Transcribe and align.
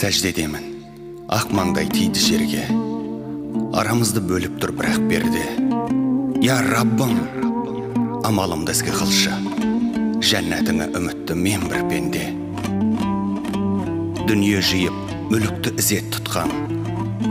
сәждедемін 0.00 0.62
ақ 1.28 1.50
маңдай 1.52 1.88
тиді 1.92 2.20
жерге. 2.22 2.62
Арамызды 3.76 4.22
бөліп 4.24 4.54
тұр 4.62 4.70
бірақ 4.78 5.02
берде 5.10 5.42
я 6.40 6.56
раббым 6.64 7.18
амалымды 8.24 8.72
ізгі 8.72 8.94
қылшы. 8.96 9.34
Жәннатыңа 10.24 10.86
үмітті 10.96 11.36
мен 11.36 11.66
бір 11.68 11.84
пенде. 11.90 12.22
Дүние 14.24 14.62
жиып 14.64 14.96
мүлікті 15.34 15.74
ізет 15.82 16.08
тұтқан. 16.16 16.54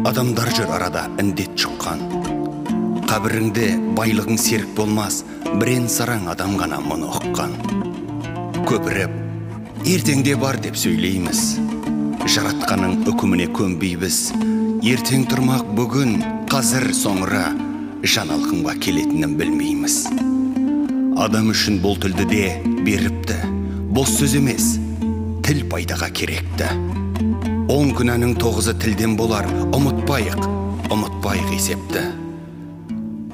Адамдар 0.05 0.53
жүр 0.53 0.69
арада 0.77 1.07
індет 1.23 1.57
жұққан 1.57 2.05
қабіріңде 3.09 3.71
байлығың 3.97 4.37
серік 4.37 4.75
болмас 4.77 5.23
бірен 5.57 5.89
сараң 5.89 6.29
адам 6.35 6.53
ғана 6.61 6.77
мұны 6.85 7.09
ұққан 7.17 7.57
көпіріп 8.69 9.17
ертеңде 9.89 10.37
бар 10.37 10.61
деп 10.61 10.77
сөйлейміз. 10.77 11.78
Жаратқанның 12.29 13.07
үкіміне 13.09 13.47
көнбейбіз. 13.57 14.17
Ертең 14.85 15.23
тұрмақ 15.31 15.71
бүгін 15.77 16.19
қазір 16.51 16.83
соңыра. 16.93 17.47
Жаналқынға 18.05 18.75
келетінін 18.83 19.33
білмейміз. 19.39 19.95
Адам 21.25 21.49
үшін 21.49 21.79
бұл 21.81 21.97
тілді 22.03 22.27
де 22.29 22.43
беріпті. 22.85 23.39
Бос 23.95 24.13
сөз 24.19 24.35
емес 24.37 24.67
тіл 25.47 25.63
пайдаға 25.71 26.11
керекті. 26.13 26.69
Он 27.73 27.95
күнәнің 27.97 28.35
тоғызы 28.37 28.75
тілден 28.77 29.15
болар 29.17 29.49
ұмытпайық 29.73 30.45
ұмытпайық 30.93 31.55
есепті. 31.55 32.03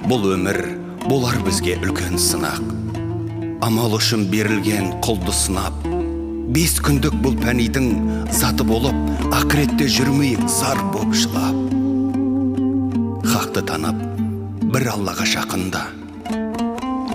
Бұл 0.07 0.31
өмір 0.37 0.61
болар 1.09 1.35
бізге 1.43 1.75
үлкен 1.83 2.15
сынақ. 2.15 2.63
Амал 3.65 3.99
үшін 3.99 4.29
берілген 4.31 4.93
құлды 5.03 5.35
сынап 5.35 5.83
бес 6.53 6.75
күндік 6.83 7.15
бұл 7.23 7.35
пәнидің 7.39 7.87
заты 8.33 8.65
болып 8.67 8.95
ақыретте 9.33 9.87
жүрмейік 9.89 10.43
зар 10.51 10.77
боп 10.93 11.15
жылап. 11.17 11.57
Хақты 13.25 13.63
танып 13.65 14.01
бір 14.73 14.91
аллаға 14.93 15.25
жақында. 15.25 15.81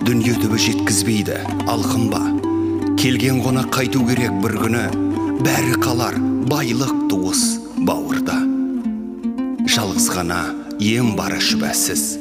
Дүние 0.02 0.34
түбі 0.40 0.58
жеткізбейді 0.58 1.38
алқынба 1.70 2.22
келген 2.98 3.40
қона 3.44 3.66
қайту 3.70 4.02
керек 4.08 4.34
бір 4.42 4.56
күні 4.64 4.84
бәрі 5.44 5.78
қалар 5.84 6.18
байлық 6.50 7.06
туыс 7.12 7.44
бауырда. 7.86 8.40
Жалғыз 9.70 10.10
ғана 10.16 10.42
ем 10.82 11.14
бары 11.16 11.38
шүбәсіз. 11.38 12.16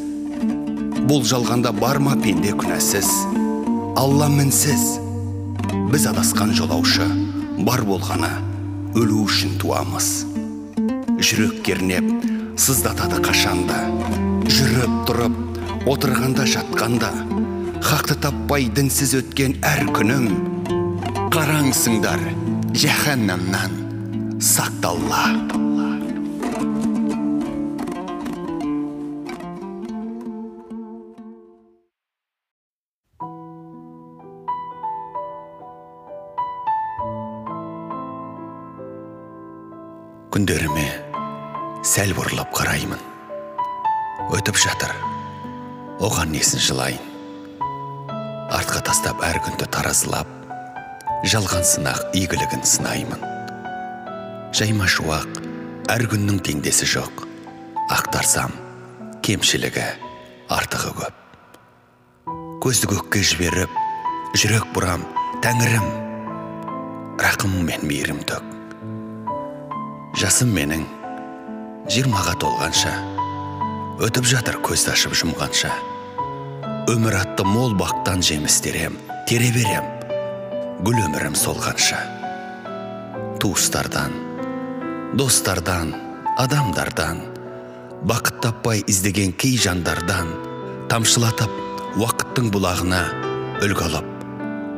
Бұл 1.10 1.26
жалғанда 1.26 1.74
бар 1.74 1.98
ма 2.04 2.14
пенде 2.22 2.54
күнәсіз? 2.54 3.10
Алла 3.98 4.30
мінсіз. 4.30 5.09
Біз 5.90 6.06
адасқан 6.12 6.52
жолаушы 6.54 7.06
бар 7.66 7.82
болғаны 7.88 8.30
өлу 9.00 9.24
үшін 9.26 9.56
туамыз. 9.62 10.10
Жүрек 11.18 11.64
кернеп 11.66 12.06
сыздатады 12.60 13.18
қашанда. 13.26 13.80
Жүріп 14.46 15.00
тұрып 15.10 15.90
отырғанда 15.90 16.46
жатқанда 16.54 17.10
хақты 17.82 18.20
таппай 18.22 18.70
дінсіз 18.70 19.16
өткен 19.24 19.58
әр 19.66 19.88
күнім 19.96 20.30
қараңсыңдар 21.34 22.22
жаһаннамнан 22.78 23.82
сақталла. 24.38 25.26
Күндеріме 40.40 40.86
сәл 41.84 42.14
бұрылып 42.16 42.54
қараймын 42.56 43.02
өтіп 44.38 44.56
жатыр. 44.62 44.94
Оған 46.00 46.32
несін 46.32 46.62
жылайын? 46.64 47.02
Артқа 48.56 48.80
тастап 48.88 49.20
әр 49.28 49.42
күнді 49.44 49.68
таразылап 49.68 50.30
жалған 51.28 51.66
сынақ 51.68 52.16
игілігін 52.16 52.64
сынаймын. 52.64 53.26
Жайма 54.56 54.88
шуақ 54.88 55.42
әр 55.92 56.06
күннің 56.14 56.40
теңдесі 56.48 56.88
жоқ. 56.88 57.26
Ақтарсам 57.92 58.56
кемшілігі 59.28 59.90
артығы 60.56 60.94
көп. 61.02 61.18
Көзді 62.64 62.94
көкке 62.94 63.26
жіберіп 63.34 63.76
жүрек 64.40 64.72
бұрам 64.72 65.04
тәңірім. 65.44 65.92
Рақым 67.20 67.60
мен 67.68 67.84
мейірім 67.84 68.24
төк 68.24 68.49
жасым 70.18 70.50
менің 70.56 70.86
жиырмаға 71.90 72.34
толғанша 72.42 72.92
өтіп 74.02 74.26
жатыр 74.26 74.58
көзді 74.66 74.94
ашып 74.96 75.14
жұмғанша. 75.20 75.70
Өмір 76.90 77.20
атты 77.20 77.46
мол 77.46 77.76
бақтан 77.78 78.24
жеміс 78.26 78.58
терем 78.66 78.98
тере 79.30 79.52
берем 79.54 79.86
гүл 80.82 80.98
өмірім 81.06 81.38
солғанша. 81.38 82.00
Туыстардан 83.40 84.16
достардан 85.14 85.94
адамдардан 86.42 87.22
бақыт 88.02 88.42
таппай 88.42 88.82
іздеген 88.88 89.36
кей 89.38 89.60
жандардан 89.62 90.34
тамшылатып 90.90 91.98
уақыттың 92.02 92.50
бұлағына 92.56 93.04
үлгі 93.62 93.86
алып 93.92 94.16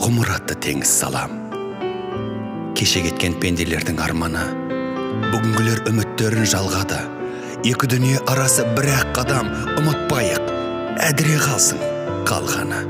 ғұмыр 0.03 0.35
атты 0.35 0.59
теңіз 0.67 0.91
салам. 0.91 1.37
Кеше 2.75 3.05
кеткен 3.05 3.37
пенделердің 3.39 4.01
арманы 4.01 4.60
бүгінгілер 5.31 5.85
үміттерін 5.89 6.47
жалғады. 6.49 6.99
Екі 7.67 7.87
дүние 7.91 8.19
арасы 8.31 8.65
бір 8.75 8.89
ақ 8.97 9.11
қадам 9.15 9.51
ұмытпайық. 9.79 10.49
Әдіре 11.07 11.37
қалсын 11.41 11.79
қалғаны. 12.27 12.81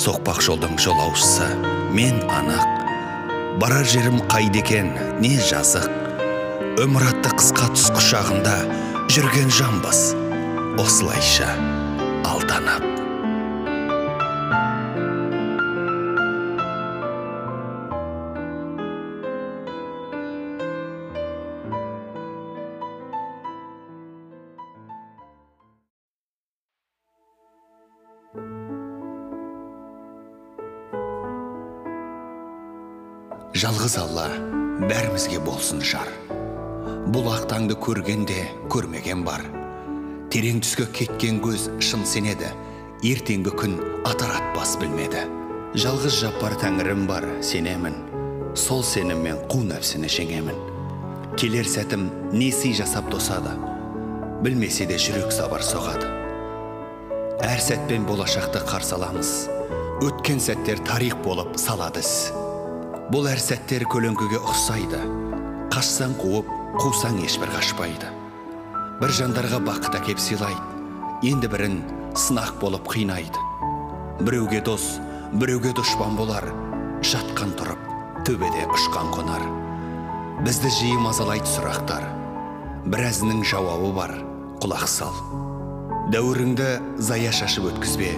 Соқпақ 0.00 0.40
жолдың 0.42 0.78
жолаушысы 0.82 1.50
мен 1.94 2.18
анық. 2.26 2.64
Барар 3.62 3.86
жерім 3.86 4.18
қайда 4.32 4.62
екен 4.64 4.90
не 5.22 5.36
жазық. 5.38 5.86
Өмір 6.82 7.06
атты 7.12 7.36
қысқа 7.36 7.70
түс 7.76 7.92
құшағында 7.94 8.56
жүрген 9.14 9.54
жанбыз 9.54 10.02
осылайша 10.82 11.52
алданып. 12.26 12.93
Жалғыз 33.64 33.94
алла 33.96 34.26
бәрімізге 34.90 35.38
болсын 35.40 35.78
жар 35.80 36.08
бұл 37.14 37.30
ақтаңды 37.32 37.78
көргенде 37.80 38.42
көрмеген 38.68 39.22
бар. 39.24 39.40
Терең 40.34 40.58
түске 40.60 40.84
кеткен 40.98 41.38
көз 41.40 41.70
шын 41.86 42.04
сенеді 42.04 42.50
ертеңгі 43.08 43.54
күн 43.62 43.78
атар 44.10 44.34
атпас 44.36 44.74
білмеді. 44.82 45.24
Жалғыз 45.80 46.20
жаппар 46.20 46.58
тәңірім 46.60 47.06
бар 47.08 47.24
сенемін. 47.40 47.96
Сол 48.52 48.84
сеніммен 48.84 49.40
қу 49.48 49.62
нәпсіні 49.70 50.12
жеңемін 50.12 50.60
келер 51.40 51.64
сәтім 51.64 52.10
не 52.36 52.52
сый 52.52 52.76
жасап 52.76 53.08
тосады 53.10 53.56
білмесе 54.44 54.84
де 54.84 55.00
жүрек 55.00 55.32
сабыр 55.32 55.64
соғады. 55.64 56.12
Әр 57.40 57.64
сәтпен 57.64 58.04
болашақты 58.04 58.60
қарсы 58.68 58.98
аламыз. 59.00 59.36
Өткен 60.04 60.42
сәттер 60.52 60.84
тарих 60.84 61.16
болып 61.24 61.56
салады 61.56 62.04
бұл 63.14 63.28
әр 63.30 63.38
сәттер 63.38 63.84
көлеңкеге 63.86 64.40
ұқсайды. 64.42 64.98
Қашсаң 65.70 66.16
қуып 66.18 66.48
қусаң 66.82 67.20
ешбір 67.22 67.52
қашпайды. 67.54 68.08
Бір 68.98 69.12
жандарға 69.14 69.60
бақыт 69.62 70.00
әкеп 70.00 70.18
сыйлайды. 70.18 70.64
Енді 71.30 71.46
бірін 71.52 71.76
сынақ 72.18 72.56
болып 72.58 72.88
қинайды. 72.90 73.38
Біреуге 74.18 74.58
дос 74.66 74.96
біреуге 75.30 75.70
дұшпан 75.78 76.18
болар. 76.18 76.48
Жатқан 77.06 77.54
тұрып 77.60 77.84
төбеде 78.26 78.64
ұшқан 78.74 79.12
қонар. 79.14 79.46
Бізді 80.42 80.72
жиі 80.80 80.96
мазалайды 81.04 81.46
сұрақтар. 81.52 82.08
Біразының 82.90 83.44
жауабы 83.46 83.92
бар 83.94 84.16
құлақ 84.64 84.88
сал. 84.90 85.14
Дәуіріңді 86.10 86.98
зая 86.98 87.30
шашып 87.30 87.70
өткізбе 87.70 88.10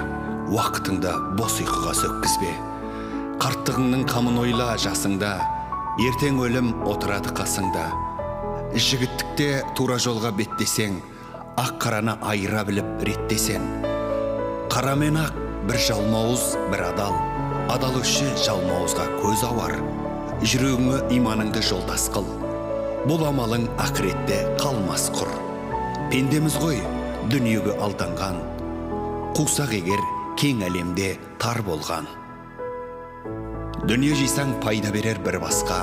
уақытыңды 0.56 1.12
бос 1.36 1.60
ұйқыға 1.60 1.92
сөккізбе. 2.00 2.54
Қарттығыңның 3.36 4.06
қамын 4.08 4.38
ойла 4.40 4.70
жасыңда. 4.80 5.34
Ертең 6.00 6.38
өлім 6.40 6.70
отырады 6.88 7.34
қасыңда. 7.36 7.84
Жігіттікте 8.72 9.48
тура 9.76 9.98
жолға 10.00 10.32
беттесең 10.38 10.96
ақ 11.60 11.76
қараны 11.84 12.16
айыра 12.24 12.64
біліп 12.68 13.04
реттесең. 13.08 13.68
Қара 14.72 14.96
мен 14.96 15.20
ақ 15.20 15.36
бір 15.68 15.80
жалмауыз 15.88 16.48
бір 16.72 16.86
адал. 16.90 17.16
Адал 17.72 18.00
үші 18.00 18.32
жалмауызға 18.40 19.06
көз 19.20 19.44
ауар. 19.52 19.76
Жүрегіңе 20.40 21.04
иманыңды 21.16 21.60
жолдас 21.64 22.08
қыл. 22.12 22.28
Бұл 23.06 23.28
амалың 23.30 23.68
ақыретте 23.84 24.42
қалмас 24.60 25.10
құр. 25.16 25.32
Пендеміз 26.12 26.56
ғой 26.64 26.80
дүниеге 27.32 27.76
алданған. 27.84 28.40
Қусақ 29.36 29.76
егер 29.76 30.00
кең 30.40 30.64
әлемде 30.68 31.18
тар 31.40 31.60
болған. 31.66 32.08
Дүние 33.86 34.16
жисаң 34.18 34.56
пайда 34.64 34.90
берер 34.90 35.20
бір 35.22 35.36
басқа. 35.38 35.76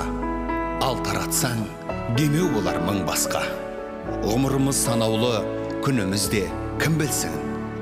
Ал 0.83 0.97
таратсаң 1.05 1.61
демеу 2.17 2.49
болар 2.51 2.81
мың 2.83 3.05
басқа. 3.07 3.39
Ғұмырымыз 4.25 4.81
санаулы 4.83 5.37
күнімізде 5.85 6.41
кім 6.81 6.97
білсін 6.99 7.37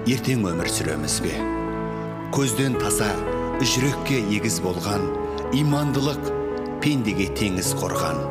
ертең 0.05 0.43
өмір 0.45 0.69
сүреміз 0.69 1.15
бе? 1.25 1.31
Көзден 2.35 2.77
таса 2.77 3.07
жүрекке 3.65 4.19
егіз 4.29 4.59
болған 4.61 5.07
имандылық 5.57 6.29
пендеге 6.83 7.25
теңіз 7.39 7.71
қорған. 7.79 8.21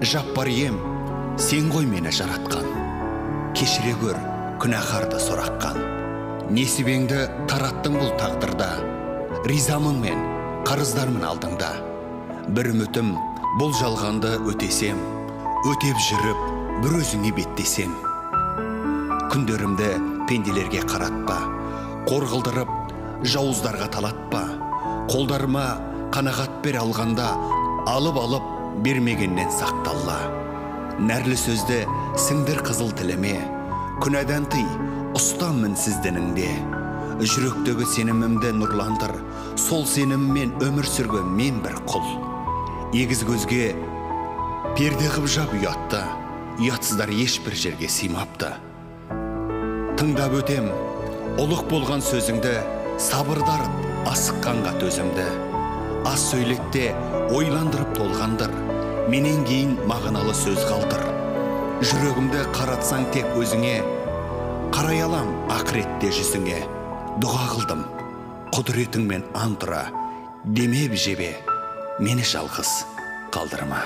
Жаппар 0.00 0.48
ем 0.48 0.78
сен 1.36 1.68
ғой 1.74 1.84
мені 1.90 2.14
жаратқан. 2.16 2.64
Кешіре 3.52 3.92
көр 4.00 4.16
күнәһарды 4.64 5.20
сұраққан 5.20 5.84
несібеңді 6.56 7.26
тараттың 7.52 8.00
бұл 8.00 8.16
тағдырда. 8.22 8.70
Ризамын 9.44 10.00
мен 10.00 10.24
қарыздармын 10.66 11.22
алдыңда 11.22 11.66
бір 12.56 12.72
үмітім 12.72 13.12
бұл 13.60 13.70
жалғанды 13.78 14.32
өтесем 14.50 14.98
өтеп 15.70 16.00
жүріп 16.08 16.40
бір 16.82 16.96
өзіңе 16.98 17.30
беттесем. 17.36 17.92
Күндерімді 19.30 19.92
пенделерге 20.26 20.80
қаратпа 20.90 21.36
қор 22.08 22.26
қылдырып 22.32 22.72
жауыздарға 23.30 23.86
талатпа. 23.94 24.42
Қолдарыма 25.12 25.68
қанағат 26.16 26.58
бер 26.66 26.80
алғанда 26.82 27.28
алып 27.92 28.18
алып 28.24 28.50
бермегеннен 28.82 29.54
сақталла. 29.54 30.18
Нәрлі 30.98 31.38
сөзді 31.44 31.84
сіңдір 32.26 32.64
қызыл 32.66 32.90
тіліме 32.98 33.36
күнәдан 34.02 34.50
тый 34.50 34.66
ұста 35.14 35.54
мінсіз 35.62 36.02
дініңде 36.02 36.50
жүректегі 37.22 37.86
сенімімді 37.94 38.50
нұрландыр 38.58 39.14
сол 39.56 39.86
сеніммен 39.88 40.52
өмір 40.60 40.84
сүрген 40.84 41.28
мен 41.32 41.62
бір 41.64 41.78
құл. 41.88 42.04
Егіз 42.96 43.22
көзге 43.24 43.72
перде 44.76 45.08
қып 45.14 45.24
жап 45.32 45.54
ұятты 45.56 46.02
ұятсыздар 46.60 47.10
ешбір 47.12 47.56
жерге 47.56 47.88
сыймапты. 47.88 48.52
Тыңдап 49.96 50.36
өтем 50.42 50.68
ұлық 51.40 51.64
болған 51.72 52.04
сөзіңді 52.04 52.52
сабырдар 53.00 53.64
асыққанға 54.12 54.76
төзімді. 54.82 55.26
Аз 56.06 56.28
сөйлетте 56.30 56.92
ойландырып 57.32 57.96
толғандыр 57.96 58.52
менен 59.08 59.42
кейін 59.48 59.76
мағыналы 59.88 60.36
сөз 60.36 60.68
қалдыр. 60.68 61.00
Жүрегімді 61.80 62.44
қаратсаң 62.56 63.08
тек 63.16 63.32
өзіңе 63.40 63.76
қарай 64.76 65.00
алам 65.08 65.32
ақыретте 65.48 66.12
жүзіңе. 66.12 66.64
Дұға 67.24 67.52
қылдым. 67.56 67.86
Құдіретіңмен 68.56 69.20
антыра 69.36 69.82
демеп 70.56 70.94
жебе 70.96 71.34
мені 72.00 72.24
жалғыз 72.24 72.70
қалдырма. 73.34 73.82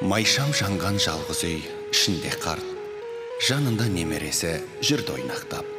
Майшам 0.00 0.56
жанған 0.56 0.96
жалғыз 0.96 1.44
үй 1.52 1.60
ішінде 1.92 2.32
қарт 2.40 2.76
жанында 3.44 3.92
немересі 3.92 4.62
жүрді 4.80 5.20
ойнақтап. 5.20 5.75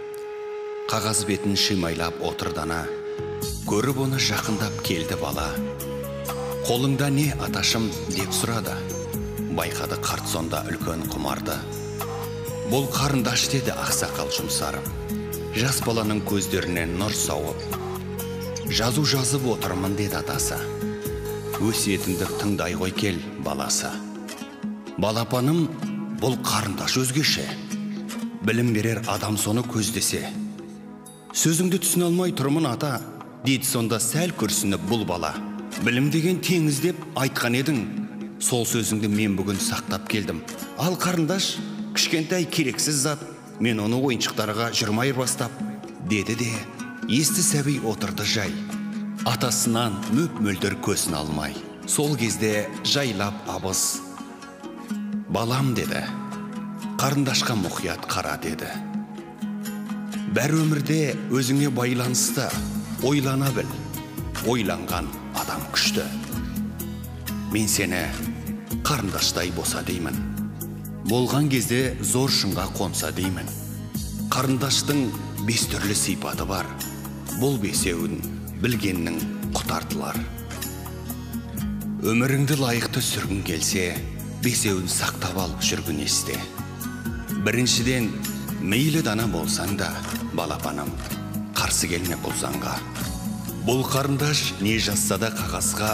Қағаз 0.88 1.26
бетін 1.28 1.58
шимайлап 1.60 2.22
отыр 2.24 2.54
дана 2.56 2.86
көріп 3.68 3.98
оны 4.06 4.22
жақындап 4.24 4.78
келді 4.88 5.18
бала. 5.20 5.50
Қолыңда 6.64 7.10
не 7.12 7.26
аташым 7.44 7.90
деп 8.14 8.32
сұрады. 8.32 8.72
Байқады 9.58 9.98
қарт 10.00 10.30
сонда 10.32 10.62
үлкен 10.72 11.04
құмарды. 11.12 11.58
Бұл 12.72 12.88
қарындаш 12.96 13.50
деді 13.52 13.76
ақсақал 13.76 14.32
жұмсарып. 14.38 14.88
Жас 15.60 15.82
баланың 15.84 16.24
көздерінен 16.30 16.96
нұр 17.04 17.12
сауып. 17.12 17.60
Жазу 18.72 19.04
жазып 19.04 19.44
отырмын 19.58 20.00
деді 20.00 20.22
атасы. 20.24 20.64
Өсиетіңді 21.60 22.32
тыңдай 22.40 22.80
ғой 22.80 22.96
кел 22.96 23.20
баласы. 23.44 23.92
Балапаным 24.96 25.66
бұл 26.24 26.40
қарындаш 26.48 27.02
өзгеше. 27.04 27.50
Білім 28.48 28.72
берер 28.72 29.04
адам 29.12 29.36
соны 29.36 29.68
көздесе. 29.68 30.30
Сөзіңді 31.36 31.80
түсіне 31.84 32.08
алмай 32.08 32.32
тұрмын 32.32 32.68
ата 32.70 32.98
дейді 33.44 33.68
сонда 33.68 34.00
сәл 34.00 34.32
күрсініп 34.40 34.86
бұл 34.88 35.04
бала 35.08 35.34
білім 35.84 36.08
деген 36.14 36.40
теңіз 36.44 36.80
деп 36.86 37.02
айтқан 37.20 37.58
едің 37.60 37.82
сол 38.44 38.64
сөзіңді 38.70 39.10
мен 39.12 39.36
бүгін 39.38 39.60
сақтап 39.60 40.08
келдім 40.12 40.40
ал 40.80 40.96
қарындаш 40.96 41.58
кішкентай 41.98 42.48
керексіз 42.48 43.04
зат 43.04 43.24
мен 43.60 43.82
оны 43.84 44.00
ойыншықтарға 44.00 44.72
жүрмай 44.80 45.12
бастап 45.18 45.52
деді 46.10 46.38
де 46.40 46.50
есті 47.12 47.44
сәби 47.44 47.78
отырды 47.92 48.24
жай 48.24 48.54
атасынан 49.28 50.00
мөп 50.16 50.40
мөлдір 50.40 50.80
көзін 50.86 51.20
алмай 51.20 51.58
сол 51.88 52.16
кезде 52.16 52.70
жайлап 52.88 53.36
абыз 53.52 53.98
балам 55.30 55.74
деді 55.76 56.06
қарындашқа 56.98 57.60
мұқият 57.66 58.08
қара 58.08 58.40
деді 58.42 58.72
бәр 60.36 60.52
өмірде 60.60 61.16
өзіңе 61.32 61.70
байланысты 61.72 62.48
ойлана 63.08 63.48
біл. 63.56 63.70
Ойланған 64.48 65.08
адам 65.40 65.64
күшті. 65.72 66.04
Мен 67.54 67.68
сені 67.72 68.04
қарындаштай 68.88 69.54
боса 69.56 69.84
деймін. 69.88 70.18
Болған 71.08 71.48
кезде 71.52 71.96
зор 72.04 72.32
шыңға 72.34 72.68
қонса 72.76 73.14
деймін. 73.16 73.48
Қарындаштың 74.34 75.08
бес 75.48 75.68
түрлі 75.72 75.96
сипаты 75.96 76.48
бар. 76.48 76.68
Бұл 77.40 77.56
бесеуін 77.64 78.20
білгеннің 78.60 79.22
құтартылар. 79.56 80.20
Өміріңді 82.04 82.60
лайықты 82.60 83.02
сүргін 83.02 83.46
келсе 83.48 83.94
бесеуін 84.44 84.92
сақтап 84.92 85.40
алып 85.40 85.64
жүргін 85.64 86.04
есте. 86.04 86.36
Біріншіден 87.48 88.12
мейлі 88.68 89.00
дана 89.00 89.24
болсаң 89.32 89.78
да 89.80 89.88
балапаным 90.36 90.90
қарсы 91.56 91.88
келме 91.88 92.18
бұл 92.20 92.34
заңға 92.36 92.74
бұл 93.68 93.80
қарындаш 93.88 94.42
не 94.60 94.74
жазса 94.84 95.16
да 95.22 95.30
қағазға 95.32 95.92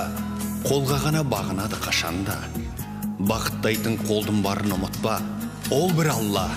қолға 0.64 0.98
ғана 1.04 1.22
бағынады 1.34 1.78
қашанда 1.84 2.40
бақыттайтын 3.30 4.00
қолдың 4.08 4.42
барын 4.48 4.74
ұмытпа 4.80 5.20
ол 5.78 5.94
бір 6.00 6.10
алла 6.16 6.48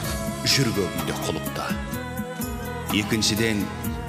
жүр 0.55 0.73
көгіңде 0.79 1.19
құлыпта 1.27 1.69
екіншіден 3.03 3.61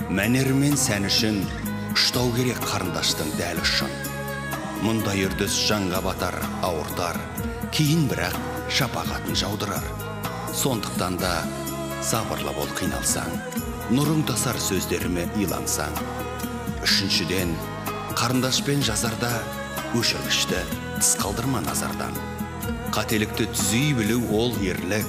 мәнері 0.07 0.55
мен 0.63 0.79
сәні 0.79 1.11
үшін 1.11 1.43
ұштау 1.91 2.31
керек 2.39 2.63
қарындаштың 2.71 3.35
дәл 3.35 3.63
ұшын 3.65 3.91
мұндай 4.87 5.27
үрдіс 5.27 5.59
жанға 5.67 6.05
батар 6.07 6.39
ауыртар 6.63 7.19
кейін 7.75 8.07
бірақ 8.07 8.39
шапағатын 8.79 9.43
жаудырар 9.43 9.95
сондықтан 10.55 11.19
да 11.19 11.35
сабырлы 12.05 12.53
бол 12.57 12.69
қиналсаң 12.77 13.31
нұрың 13.93 14.25
тасар 14.27 14.57
сөздеріме 14.61 15.27
илансаң. 15.41 15.93
Үшіншіден 16.85 17.53
қарындашпен 18.17 18.83
жазарда 18.85 19.31
өшіргішті 19.97 20.59
тыс 20.97 21.13
қалдырма 21.21 21.61
назардан. 21.65 22.13
Қателікті 22.95 23.47
түзей 23.53 23.93
білу 23.97 24.19
ол 24.35 24.53
ерлік 24.65 25.07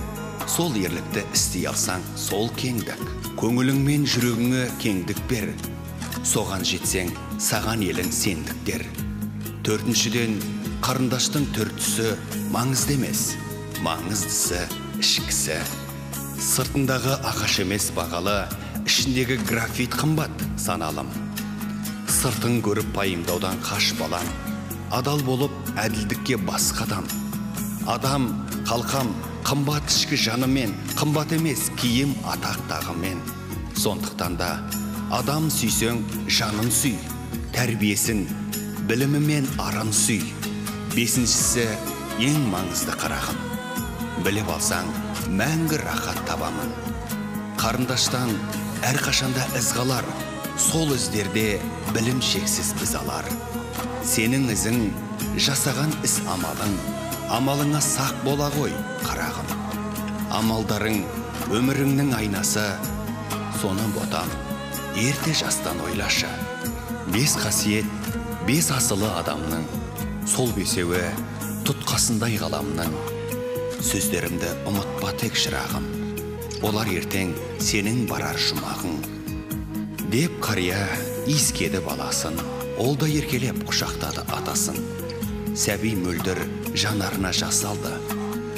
сол 0.48 0.76
ерлікті 0.78 1.26
істей 1.34 1.66
алсаң 1.70 2.04
сол 2.16 2.48
кеңдік. 2.60 3.02
Көңілің 3.40 3.82
мен 3.84 4.06
жүрегіңе 4.08 4.68
кеңдік 4.82 5.20
бер. 5.30 5.52
Соған 6.24 6.64
жетсең 6.66 7.12
саған 7.40 7.84
елің 7.86 8.10
сендіктер 8.12 8.86
төртіншіден 9.68 10.38
қарындаштың 10.80 11.44
түр 11.52 11.68
түсі 11.76 12.14
маңызды 12.54 12.96
емес. 12.96 13.34
Маңыздысы 13.84 14.62
ішкісі. 14.96 15.60
Сыртындағы 16.38 17.16
ағаш 17.26 17.56
емес 17.64 17.88
бағалы 17.96 18.36
ішіндегі 18.86 19.40
графит 19.48 19.94
қымбат 19.98 20.44
саналым. 20.60 21.08
Сыртын 22.06 22.60
көріп 22.62 22.92
пайымдаудан 22.94 23.58
қаш 23.66 23.90
балам 23.98 24.28
адал 24.94 25.18
болып 25.26 25.54
әділдікке 25.82 26.38
бас 26.46 26.70
қадам 26.78 27.08
адам 27.90 28.30
қалқам 28.70 29.10
қымбат 29.48 29.90
ішкі 29.90 30.20
жанымен 30.28 30.76
қымбат 30.94 31.34
емес 31.34 31.66
киім 31.80 32.14
атақ 32.30 32.62
тағымен 32.70 33.18
сондықтан 33.74 34.38
да 34.38 34.52
адам 35.10 35.50
сүйсең 35.50 36.04
жанын 36.38 36.70
сүй 36.70 36.94
тәрбиесін 37.56 38.26
білімі 38.86 39.20
мен 39.26 39.50
арын 39.58 39.90
сүй. 39.92 40.22
Бесіншісі 40.94 41.66
ең 42.24 42.40
маңызды 42.54 42.94
қарағым. 43.02 43.47
Біліп 44.24 44.48
алсаң 44.52 44.88
мәңгі 45.38 45.78
рахат 45.82 46.18
табамын. 46.28 46.70
Қарындаштан 47.58 48.32
әрқашанда 48.86 49.44
із 49.58 49.70
қалар 49.76 50.06
сол 50.58 50.92
іздерде 50.94 51.60
білім 51.94 52.20
шексіз 52.24 52.72
біз 52.80 52.94
алар. 53.00 53.26
Сенің 54.06 54.48
ізің 54.54 54.80
жасаған 55.38 55.92
іс 56.06 56.18
амалың 56.34 56.74
амалыңа 57.38 57.80
сақ 57.84 58.22
бола 58.24 58.48
ғой 58.56 58.74
қарағым. 59.04 59.52
Амалдарың 60.38 61.02
өміріңнің 61.54 62.14
айнасы 62.18 62.66
соны 63.60 63.86
ботам 63.94 64.30
ерте 64.96 65.34
жастан 65.34 65.80
ойлашы. 65.86 66.30
Бес 67.12 67.36
қасиет 67.40 67.86
бес 68.46 68.70
асылы 68.74 69.10
адамның 69.20 69.64
сол 70.28 70.50
бесеуі 70.56 71.06
тұтқасындай 71.68 72.36
ғаламның 72.40 73.17
сөздерімді 73.78 74.48
ұмытпа 74.66 75.12
тек 75.20 75.36
шырағым 75.38 75.84
олар 76.66 76.88
ертең 76.90 77.30
сенің 77.62 78.00
барар 78.10 78.34
жұмағың 78.42 78.96
деп 80.10 80.34
қария 80.42 80.80
иіскеді 81.30 81.78
баласын 81.86 82.40
ол 82.82 82.98
да 82.98 83.06
еркелеп 83.06 83.60
құшақтады 83.68 84.24
атасын 84.34 84.80
сәби 85.54 85.94
мөлдір 86.00 86.42
жанарына 86.74 87.30
жас 87.38 87.62
алды 87.70 87.94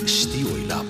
іштей 0.07 0.49
ойлап 0.55 0.90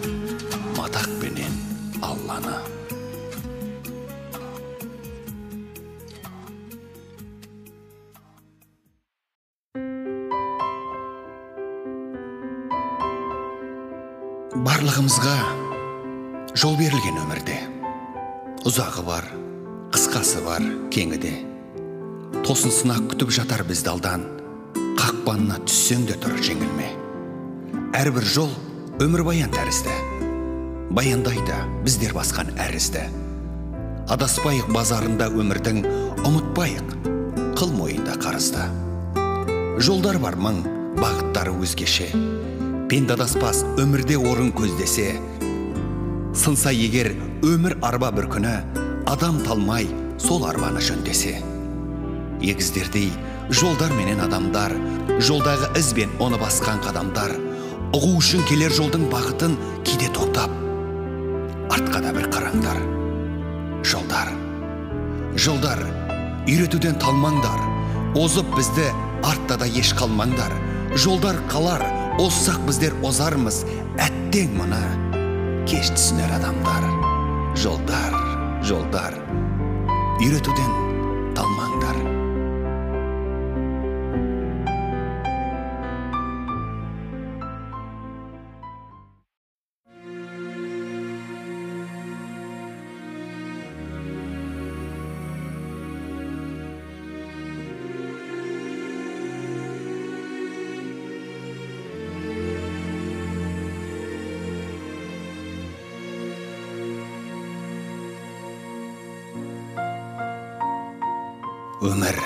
барлығымызға 15.00 16.57
жол 16.61 16.75
берілген 16.76 17.16
өмірде. 17.23 17.54
Ұзағы 18.69 19.00
бар 19.07 19.25
қысқасы 19.95 20.42
бар 20.45 20.61
кеңі 20.92 21.16
де 21.16 21.30
тосын 22.45 22.69
сынақ 22.69 23.07
күтіп 23.14 23.33
жатар 23.33 23.64
бізді 23.64 23.95
алдан 23.95 24.26
қақпанына 25.00 25.57
түссең 25.64 26.04
де 26.04 26.19
тұр 26.21 26.37
жеңілме. 26.45 26.90
Әрбір 27.97 28.28
жол 28.28 28.52
өмірбаян 29.00 29.49
тәрізді. 29.54 29.95
Баяндайды 30.92 31.57
біздер 31.87 32.12
басқан 32.12 32.52
әр 32.61 32.76
ізді 32.76 33.07
адаспайық 34.11 34.69
базарында 34.75 35.30
өмірдің 35.33 35.80
ұмытпайық 36.28 36.92
қыл 37.57 37.73
мойында 37.73 38.21
қарызды. 38.21 38.69
Жолдар 39.80 40.21
бар 40.21 40.37
мың 40.37 40.61
бағыттары 41.00 41.57
өзгеше. 41.57 42.11
Пенде 42.91 43.15
адаспас 43.15 43.61
өмірде 43.79 44.17
орын 44.19 44.49
көздесе 44.51 45.13
сынса 46.35 46.73
егер 46.75 47.13
өмір 47.47 47.77
арба 47.87 48.09
бір 48.17 48.27
күні 48.33 48.55
адам 49.07 49.37
талмай 49.45 49.87
сол 50.19 50.43
арбаны 50.49 50.83
жөндесе. 50.83 51.37
Егіздердей 52.43 53.13
жолдар 53.61 53.95
менен 53.95 54.25
адамдар 54.25 54.75
жолдағы 55.23 55.69
із 55.79 55.93
бен 55.95 56.17
оны 56.19 56.41
басқан 56.43 56.83
қадамдар 56.83 57.37
ұғу 57.95 58.17
үшін 58.19 58.43
келер 58.51 58.75
жолдың 58.75 59.07
бағытын 59.13 59.55
кейде 59.87 60.11
тоқтап 60.11 60.51
артқа 61.71 62.03
да 62.09 62.17
бір 62.19 62.27
қараңдар. 62.35 62.83
Жолдар 63.87 64.35
жолдар 65.39 65.87
үйретуден 66.49 66.99
талмаңдар 66.99 68.19
озып 68.19 68.51
бізді 68.59 68.91
артта 69.23 69.63
да 69.63 69.71
еш 69.79 69.95
қалмаңдар. 69.95 70.59
Жолдар 70.99 71.39
қалар 71.47 71.87
озсақ 72.21 72.61
біздер 72.69 72.93
озармыз 73.07 73.62
әттең 73.97 74.53
мұны 74.59 74.81
кеш 75.71 75.93
түсінер 75.95 76.35
адамдар. 76.37 76.85
Жолдар 77.57 78.17
жолдар. 78.67 79.17
Үйретуден 80.21 80.73
талмаңдар. 81.37 82.10
Өмір 111.81 112.19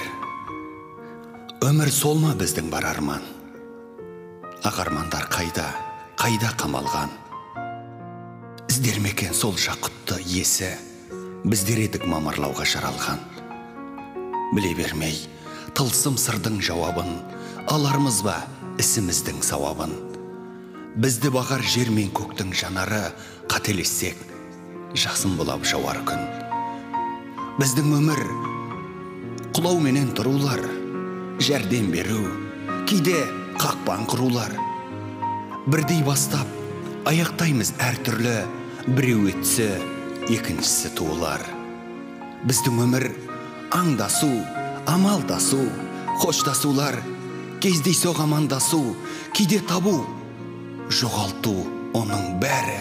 өмір 1.63 1.91
сол 1.95 2.17
ма 2.19 2.33
біздің 2.35 2.73
бар 2.73 2.89
арман 2.89 3.23
ақ 4.67 4.81
армандар 4.83 5.29
қайда 5.31 5.69
қайда 6.19 6.49
қамалған 6.59 7.13
іздер 8.73 8.99
ме 9.05 9.13
екен 9.15 9.31
сол 9.31 9.55
жақұтты 9.55 10.17
иесі 10.25 10.73
біздер 11.47 11.85
едік 11.85 12.03
мамырлауға 12.11 12.67
жаралған 12.67 13.23
біле 14.57 14.73
бермей 14.75 15.21
тылсым 15.79 16.19
сырдың 16.19 16.59
жауабын 16.59 17.13
алармыз 17.71 18.25
ба 18.27 18.41
ісіміздің 18.83 19.39
сауабын 19.47 19.95
бізді 20.99 21.31
бағар 21.37 21.63
жер 21.63 21.95
мен 21.95 22.11
көктің 22.11 22.51
жанары 22.59 23.05
қателессек 23.47 24.19
жасын 24.99 25.39
бұлап 25.39 25.63
жауар 25.63 26.03
күн 26.11 26.27
біздің 27.63 27.95
өмір 28.01 28.27
құлау 29.55 29.77
менен 29.79 30.09
тұрулар 30.19 30.65
жәрдем 31.39 31.93
беру 31.95 32.25
кейде 32.91 33.21
қақпан 33.55 34.03
құрулар 34.11 34.51
бірдей 35.71 36.01
бастап 36.03 36.51
аяқтаймыз 37.07 37.71
әртүрлі 37.79 38.35
біреу 38.97 39.29
етсе 39.31 39.69
екіншісі 40.27 40.91
туылар 40.99 41.47
біздің 42.51 42.83
өмір 42.89 43.09
аңдасу 43.79 44.33
амалдасу 44.91 45.63
қоштасулар 46.25 46.99
кездейсоқ 47.63 48.25
амандасу 48.27 48.83
кейде 49.39 49.63
табу 49.71 50.01
жоғалту 50.91 51.61
оның 52.03 52.41
бәрі 52.43 52.81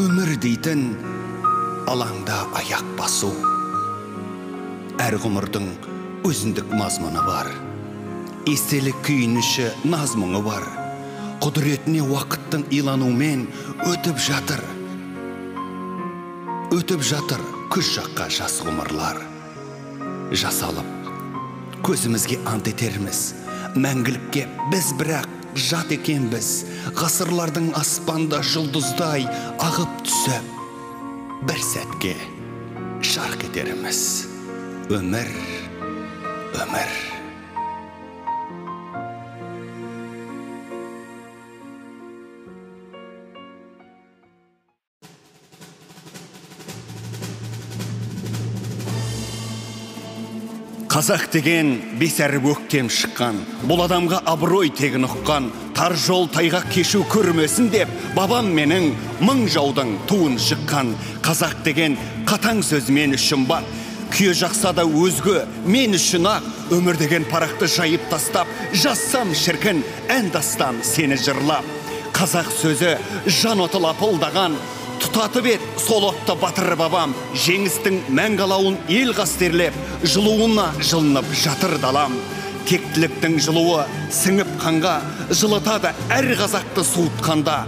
өмір 0.00 0.38
дейтін 0.40 0.94
алаңда 1.84 2.46
аяқ 2.64 2.94
басу 2.96 3.36
әр 5.04 5.20
ғұмырдың 5.20 5.74
өзіндік 6.24 6.70
мазмұны 6.72 7.20
бар 7.26 7.50
естелік 8.48 8.96
күйініші 9.04 9.66
наз 9.92 10.14
мұңы 10.16 10.40
бар 10.46 10.64
құдіретіне 11.44 12.00
уақыттың 12.06 12.62
иланумен 12.72 13.42
өтіп 13.90 14.22
жатыр 14.24 14.62
өтіп 16.72 17.04
жатыр 17.04 17.42
күз 17.74 17.90
жаққа 17.98 18.28
жас 18.38 18.54
ғұмырлар 18.64 19.20
жасалып 20.32 21.84
көзімізге 21.84 22.38
ант 22.48 22.72
етерміз 22.72 23.20
мәңгілікке 23.76 24.46
біз 24.72 24.94
бірақ 25.02 25.28
жат 25.66 25.92
екенбіз 25.98 26.48
ғасырлардың 27.02 27.68
аспанда 27.82 28.40
жұлдыздай 28.54 29.28
ағып 29.68 30.00
түсіп 30.08 30.48
бір 31.50 31.60
сәтке 31.68 32.16
жарқ 33.12 33.44
етерміз 33.50 34.00
өмір 34.88 35.28
өмір 36.62 36.94
қазақ 50.94 51.24
деген 51.34 51.72
бесәрі 51.98 52.38
өктем 52.52 52.86
шыққан 52.86 53.40
бұл 53.66 53.80
адамға 53.88 54.20
абырой 54.30 54.70
тегін 54.78 55.08
ұққан 55.08 55.48
тар 55.74 55.96
жол 55.98 56.28
тайғақ 56.30 56.68
кешу 56.70 57.00
көрмесін 57.10 57.66
деп 57.72 57.90
бабам 58.14 58.52
менің 58.54 58.92
мың 59.26 59.42
жаудың 59.50 59.90
туын 60.06 60.38
шыққан 60.38 60.92
қазақ 61.26 61.64
деген 61.66 61.98
қатаң 62.30 62.62
сөз 62.62 62.92
мен 62.94 63.18
үшін 63.18 63.42
бар 63.50 63.66
күйе 64.14 64.34
жақса 64.38 64.70
да 64.76 64.84
өзге 64.86 65.40
мен 65.66 65.96
үшін 65.96 66.28
ақ 66.30 66.44
өмір 66.76 66.98
деген 67.00 67.24
парақты 67.26 67.66
жайып 67.66 68.04
тастап 68.12 68.46
жазсам 68.70 69.32
шіркін 69.34 69.82
ән 70.12 70.30
дастан 70.30 70.78
сені 70.86 71.18
жырлап. 71.18 71.66
Қазақ 72.14 72.52
сөзі 72.54 72.92
жан 73.26 73.64
оты 73.64 73.80
лапылдаған 73.82 74.54
тұтатып 75.02 75.50
ед 75.56 75.66
сол 75.82 76.06
отты 76.12 76.38
батыр 76.38 76.76
бабам. 76.78 77.14
Жеңістің 77.34 78.04
мәңгі 78.14 78.46
алауын 78.46 78.78
ел 78.94 79.10
қастерлеп 79.18 79.74
жылуына 80.06 80.70
жылынып 80.78 81.34
жатыр 81.42 81.74
далам. 81.82 82.14
Тектіліктің 82.70 83.40
жылуы 83.42 83.82
сіңіп 84.14 84.54
қанға 84.62 85.00
жылытады 85.34 85.90
әр 86.14 86.30
қазақты 86.38 86.86
суытқанда. 86.86 87.64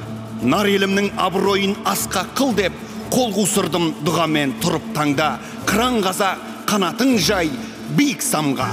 Нар 0.46 0.70
елімнің 0.70 1.10
абыройын 1.18 1.74
асқа 1.90 2.22
қыл 2.38 2.54
деп 2.54 2.85
қол 3.12 3.32
қусырдым 3.36 3.90
дұғамен 4.06 4.56
тұрып 4.62 4.92
таңда. 4.96 5.36
Қыран 5.68 6.00
қазақ 6.04 6.42
қанатың 6.70 7.16
жай 7.22 7.50
биік 7.96 8.22
самға. 8.24 8.68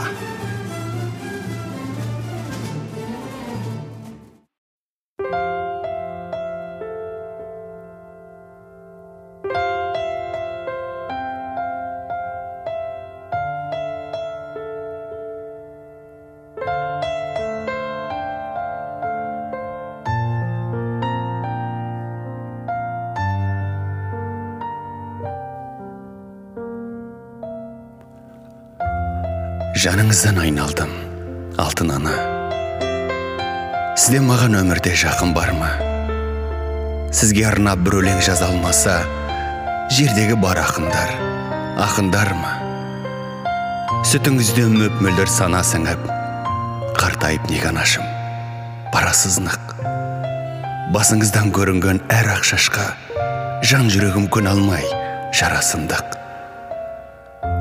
Жаныңыздан 29.84 30.38
айналдым 30.40 30.92
алтын 31.60 31.90
ана. 31.92 32.12
Сізде 34.00 34.22
маған 34.24 34.56
өмірде 34.62 34.94
жақын 34.96 35.34
бар 35.36 35.52
ма 35.58 35.72
сізге 37.12 37.44
арнап 37.50 37.82
бір 37.84 37.98
өлең 38.00 38.22
жаза 38.24 38.48
алмаса 38.48 38.94
жердегі 39.92 40.38
бар 40.40 40.62
ақындар 40.62 41.12
ақындар 41.84 42.32
ма? 42.40 42.54
Сүтіңізде 44.08 44.70
мөп 44.72 45.04
мөлдір 45.04 45.28
сана 45.28 45.60
сіңіп 45.68 46.08
қартайып 46.96 47.52
неге 47.52 47.74
анашым 47.74 48.08
парасыздық 48.96 49.76
басыңыздан 50.96 51.52
көрінген 51.60 52.06
әр 52.22 52.38
ақ 52.38 52.48
шашқа 52.54 52.94
жан 53.68 53.92
жүрегім 53.92 54.32
көне 54.32 54.56
алмай 54.56 54.88
жарасымдық 55.36 56.22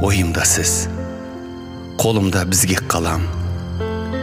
ойымда 0.06 0.46
сіз 0.46 0.84
қолымда 2.02 2.40
бізге 2.50 2.80
қалам. 2.90 3.22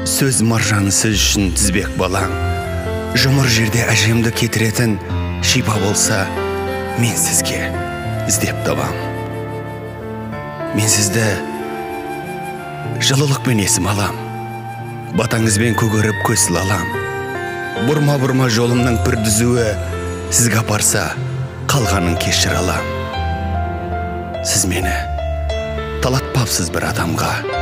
Сөз 0.03 0.41
маржаны 0.43 0.91
сіз 0.91 1.13
үшін 1.15 1.53
тізбек 1.55 1.93
балаң 1.95 2.33
жұмыр 3.15 3.47
жерде 3.47 3.85
әжемді 3.87 4.33
кетіретін 4.35 4.97
шипа 5.47 5.77
болса 5.79 6.25
мен 6.99 7.15
сізге 7.15 7.69
іздеп 8.27 8.57
табам. 8.65 8.91
Мен 10.75 10.91
сізді 10.91 11.23
жылылықпен 12.99 13.61
есім 13.63 13.87
алам. 13.87 14.17
Батаңызбен 15.15 15.79
көгеріп 15.79 16.19
көз 16.27 16.49
алам 16.59 16.83
бұрма 17.87 18.17
бұрма 18.19 18.49
жолымның 18.51 18.99
пір 19.05 19.21
дүзуі 19.23 19.69
сізге 20.33 20.59
апарса 20.65 21.05
қалғанын 21.71 22.19
кешір 22.19 22.59
алам. 22.59 22.91
Сіз 24.43 24.67
мені 24.67 24.97
талатпапсыз 26.03 26.73
бір 26.75 26.89
адамға. 26.91 27.58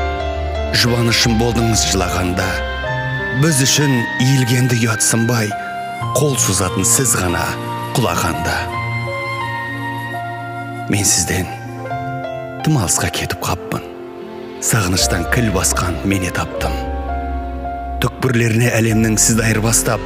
Жұбанышым 0.77 1.39
болдыңыз 1.39 1.87
жылағанда. 1.89 2.45
Біз 3.41 3.61
үшін 3.65 3.93
иілгенді 4.21 4.77
ұятсынбай 4.83 5.49
қол 6.17 6.35
созатын 6.37 6.85
сіз 6.85 7.15
ғана 7.17 7.41
құлағанда. 7.97 8.57
Мен 10.93 11.07
сізден 11.07 11.49
тым 12.65 12.77
алысқа 12.77 13.09
кетіп 13.09 13.41
қаппын. 13.47 13.89
Сағыныштан 14.61 15.25
кіл 15.33 15.49
басқан 15.55 15.97
мене 16.05 16.29
таптым. 16.35 16.77
Түкпірлеріне 18.03 18.69
әлемнің 18.77 19.17
сізді 19.17 19.47
айырбастап 19.49 20.03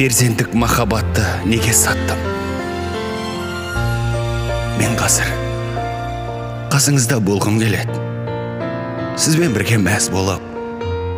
перзенттік 0.00 0.56
махаббатты 0.56 1.26
неге 1.44 1.76
саттым? 1.76 2.20
Мен 4.80 4.96
қазір 5.00 5.32
қасыңызда 6.72 7.20
болғым 7.20 7.60
келеді. 7.60 8.07
Сізбен 9.18 9.50
бірге 9.50 9.80
мәз 9.82 10.06
болып 10.14 10.42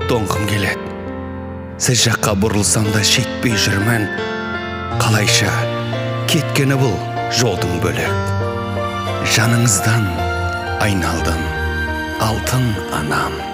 тоңқым 0.08 0.46
келеді. 0.48 0.86
Сіз 1.80 2.06
жаққа 2.06 2.32
бұрылсам 2.40 2.88
да 2.94 3.02
шетпей 3.04 3.56
жүрмін. 3.60 4.06
Қалайша 5.00 5.52
кеткені 6.32 6.80
бұл 6.80 6.96
жолдың 7.36 7.76
бөлек. 7.84 8.32
Жаныңыздан 9.36 10.08
айналдым 10.80 11.44
алтын 12.24 12.68
анам. 13.02 13.49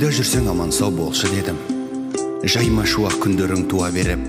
Қайда 0.00 0.16
жүрсең 0.16 0.46
аман 0.48 0.70
сау 0.72 0.88
болшы 0.96 1.28
дедім. 1.28 1.58
Жайма 2.48 2.86
шуақ 2.88 3.18
күндерің 3.20 3.66
туа 3.68 3.90
беріп 3.92 4.22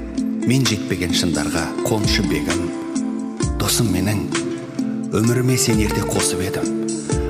мен 0.43 0.65
жетпеген 0.67 1.13
шындарға 1.15 1.61
қоншы 1.85 2.25
бегім. 2.27 2.65
Досым 3.55 3.87
менің 3.93 4.25
өміріме 5.15 5.55
сен 5.55 5.79
ерте 5.79 6.03
қосып 6.03 6.41
едім. 6.43 6.65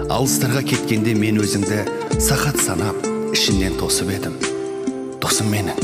Алыстарға 0.10 0.63
кеткенде 0.71 1.13
мен 1.13 1.38
өзіңді 1.38 1.84
сағат 2.17 2.58
санап 2.65 3.06
ішінен 3.30 3.77
тосып 3.77 4.10
едім. 4.15 4.34
Досым 5.21 5.54
менің 5.54 5.77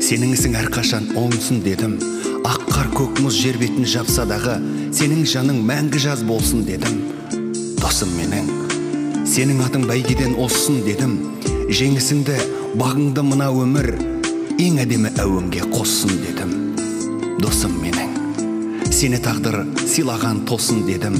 сенің 0.00 0.32
ісің 0.38 0.56
әрқашан 0.62 1.10
оңсын 1.12 1.60
дедім. 1.66 1.98
Ақ 2.40 2.64
қар 2.70 2.88
көк 2.96 3.20
мұз 3.20 3.36
жер 3.36 3.60
бетін 3.60 3.84
жапса 3.84 4.24
дағы 4.24 4.56
сенің 4.96 5.28
жаның 5.28 5.60
мәңгі 5.68 6.06
жаз 6.08 6.24
болсын 6.24 6.64
дедім. 6.64 7.04
Досым 7.84 8.16
менің 8.16 8.48
сенің 9.30 9.60
атың 9.62 9.84
бәйгеден 9.86 10.34
озсын 10.42 10.80
дедім. 10.82 11.12
Жеңісіңді 11.70 12.36
бағыңды 12.80 13.22
мына 13.22 13.50
өмір 13.54 13.92
ең 14.58 14.80
әдемі 14.82 15.12
әуенге 15.22 15.62
қоссын 15.70 16.16
дедім. 16.24 16.56
Досым 17.40 17.76
менің 17.82 18.10
сені 18.90 19.20
тағдыр 19.22 19.62
сыйлаған 19.86 20.42
тосын 20.50 20.82
дедім. 20.88 21.14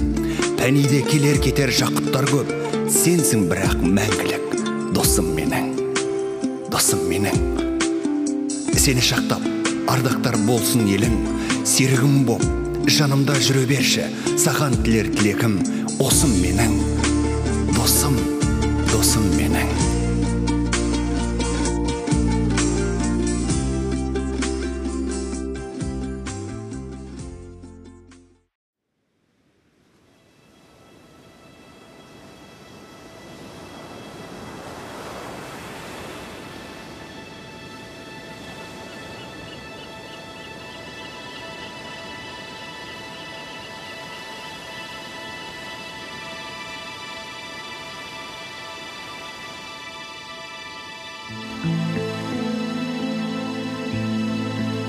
Пәниде 0.58 1.04
келер 1.06 1.38
кетер 1.44 1.70
жақұттар 1.70 2.26
көп 2.32 2.50
сенсің 2.90 3.46
бірақ 3.52 3.78
мәңгілік. 3.86 4.58
Досым 4.96 5.30
менің 5.36 5.70
досым 6.70 7.06
менің. 7.10 7.38
Сені 8.80 9.02
шақтап 9.04 9.46
ардақтар 9.92 10.38
болсын 10.48 10.86
елің 10.88 11.14
серігім 11.68 12.24
боп 12.26 12.42
жанымда 12.90 13.38
жүре 13.38 13.66
берші 13.70 14.06
саған 14.40 14.80
тілер 14.82 15.12
тілегім 15.14 15.60
осым 16.02 16.34
менің. 16.42 17.09
Досым 17.90 18.14
досым 18.92 19.24
менің 19.34 19.99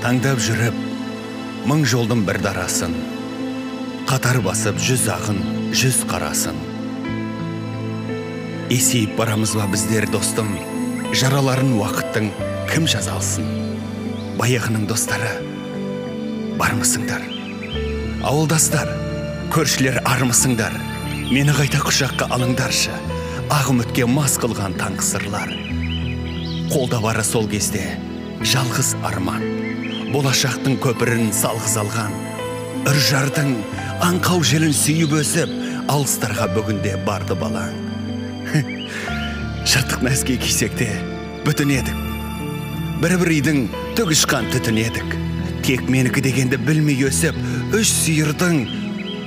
таңдап 0.02 0.40
жүріп 0.42 0.78
мың 1.70 1.84
жолдың 1.86 2.24
бір 2.26 2.40
дарасын 2.42 2.94
қатар 4.10 4.40
басып 4.42 4.80
жүз 4.82 5.04
ақын 5.14 5.38
жүз 5.78 6.00
қарасын. 6.10 6.58
Есейіп 8.72 9.14
барамыз 9.20 9.54
ба 9.54 9.68
біздер 9.70 10.08
достым? 10.10 10.50
Жараларын 11.14 11.76
уақыттың 11.78 12.32
кім 12.72 12.90
жаза 12.90 13.14
алсын 13.14 13.46
баяғының 14.40 14.88
достары 14.90 15.30
бармысыңдар? 16.58 17.22
Ауылдастар 18.26 18.90
көршілер 19.54 20.02
армысыңдар? 20.02 20.74
Мені 21.30 21.54
қайта 21.54 21.78
құшаққа 21.86 22.32
алыңдаршы. 22.34 22.90
Ақ 23.52 23.70
үмітке 23.70 24.08
мас 24.10 24.34
қылған 24.42 24.74
таңғы 24.80 25.12
сырлар 25.12 25.54
қолда 26.72 27.02
бары 27.04 27.22
сол 27.22 27.44
кезде 27.52 27.84
жалғыз 28.40 28.96
арман. 29.04 29.61
Болашақтың 30.12 30.76
көпірін 30.82 31.30
салғыз 31.36 31.76
алған. 31.80 32.12
Үржардың 32.90 33.52
аңқау 34.04 34.42
желін 34.44 34.74
сүйіп 34.76 35.14
өсіп 35.20 35.52
алыстарға 35.92 36.48
бүгінде 36.52 36.94
барды 37.06 37.36
балаң. 37.38 37.76
Жыртық 39.72 40.02
нәски 40.04 40.36
кисек 40.42 40.76
те 40.76 40.90
бүтін 41.46 41.72
едік. 41.78 42.02
Бір 43.02 43.16
бір 43.22 43.32
үйдің 43.38 43.64
түк 43.98 44.12
ұшқан 44.14 44.50
түтін 44.52 44.82
едік. 44.82 45.16
Тек 45.64 45.86
менікі 45.88 46.24
дегенді 46.24 46.58
білмей 46.60 47.06
өсіп 47.08 47.38
үш 47.78 47.90
сиырдың 48.02 48.64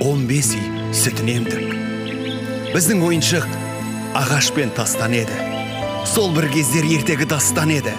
он 0.04 0.26
бес 0.28 0.52
үй 0.54 0.92
сүтін 0.94 1.32
емдік. 1.38 1.74
Біздің 2.76 3.02
ойыншық 3.08 3.46
ағаш 4.22 4.52
пен 4.54 4.70
тастан 4.76 5.16
еді. 5.16 5.40
Сол 6.06 6.30
бір 6.36 6.50
кездер 6.52 6.86
ертегі 6.98 7.26
дастан 7.28 7.72
еді. 7.74 7.96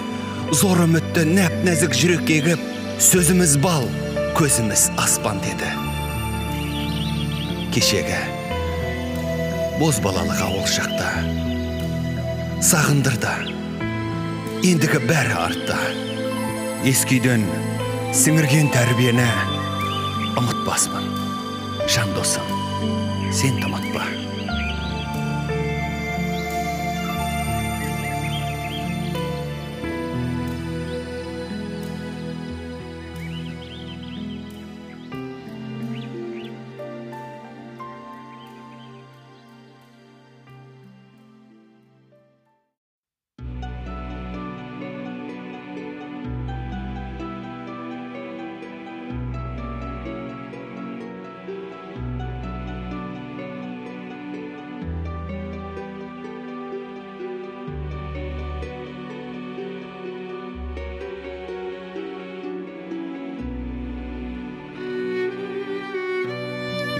Зор 0.54 0.86
үмітті 0.86 1.26
нәп 1.28 1.62
нәзік 1.66 1.92
жүрек 1.98 2.30
егіп 2.38 2.67
сөзіміз 2.98 3.52
бал 3.62 3.84
көзіміз 4.34 4.88
аспан 4.98 5.38
деді 5.38 5.68
кешегі 7.70 8.18
бозбалалық 9.78 10.40
ауыл 10.48 10.66
шақта 10.66 11.12
сағындырды 12.58 13.36
ендігі 14.66 15.04
бәрі 15.06 15.38
артта 15.44 15.78
ескі 16.90 17.20
үйден 17.20 17.46
сіңірген 18.18 18.74
тәрбиені 18.74 19.30
ұмытпаспын 20.42 21.06
жан 21.86 22.10
досым 22.18 22.50
сен 23.30 23.62
ұмытпа 23.62 24.17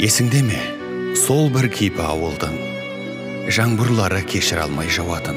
есіңде 0.09 0.41
ме? 0.47 0.59
Сол 1.19 1.51
бір 1.53 1.67
кейпі 1.69 2.01
ауылдың. 2.01 2.55
Жаңбырлары 3.53 4.23
кешіре 4.29 4.63
алмай 4.65 4.89
жауатын. 4.93 5.37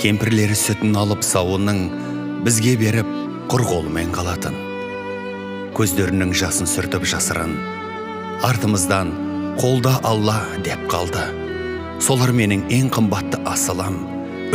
Кемпірлері 0.00 0.56
сүтін 0.58 0.96
алып 1.00 1.24
сауынның 1.24 1.80
бізге 2.44 2.74
беріп 2.80 3.08
құр 3.48 3.64
қолымен 3.70 4.12
қалатын. 4.12 4.58
Көздерінің 5.76 6.34
жасын 6.36 6.68
сүртіп 6.68 7.08
жасырын. 7.08 7.56
Артымыздан 8.44 9.14
қолда 9.60 9.96
алла 10.04 10.42
деп 10.66 10.84
қалды. 10.92 11.24
Солар 12.04 12.34
менің 12.36 12.68
ең 12.68 12.92
қымбатты 12.92 13.40
асылым 13.48 14.02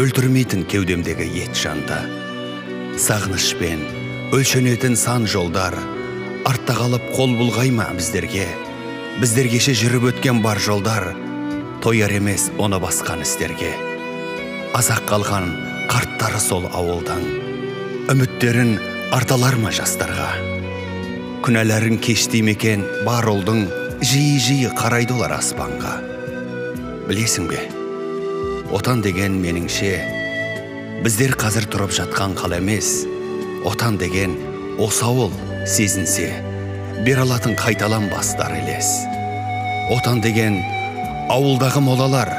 өлтірмейтін 0.02 0.68
кеудемдегі 0.70 1.26
ет 1.42 1.58
жанды. 1.58 1.98
Сағынышпен 3.02 3.82
өлшенетін 4.36 4.94
сан 5.00 5.26
жолдар 5.26 5.78
артта 6.46 6.78
қалып 6.78 7.16
қол 7.16 7.34
бұлғай 7.40 7.74
ма 7.74 7.90
біздерге? 7.98 8.46
Біздер 9.20 9.50
кеше 9.52 9.74
жүріп 9.76 10.08
өткен 10.12 10.40
бар 10.44 10.60
жолдар 10.62 11.12
тояр 11.84 12.14
емес 12.16 12.48
оны 12.62 12.80
басқан 12.82 13.24
істерге 13.26 13.72
азақ 14.78 15.04
қалған 15.10 15.50
қарттары 15.92 16.40
сол 16.40 16.68
ауылдан 16.70 17.26
үміттерін 18.14 18.78
арталар 19.18 19.58
ма 19.60 19.74
жастарға 19.76 20.30
күнәләрін 21.44 22.00
кешті 22.06 22.44
екен 22.54 22.86
бар 23.08 23.28
ұлдың 23.34 23.66
жиі 24.00 24.38
жиі 24.46 24.72
қарайды 24.80 25.18
олар 25.18 25.36
аспанға 25.40 25.98
білесің 27.10 27.50
бе 27.52 27.66
отан 28.72 29.04
деген 29.04 29.42
меніңше 29.44 29.92
біздер 31.04 31.36
қазір 31.42 31.68
тұрып 31.74 31.92
жатқан 31.98 32.38
қала 32.40 32.62
емес 32.62 33.02
отан 33.68 34.00
деген 34.00 34.38
осы 34.80 35.04
ауыл 35.10 35.36
сезінсе 35.68 36.32
бере 37.06 37.24
алатын 37.24 37.56
қайталанбастар 37.58 38.54
елес 38.62 38.90
отан 39.92 40.22
деген 40.22 40.60
ауылдағы 41.34 41.82
молалар 41.84 42.30